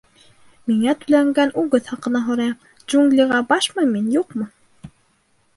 [0.69, 2.57] Миңә түләнгән үгеҙ хаҡына һорайым:
[2.87, 4.49] джунглиға башмы мин, юҡмы?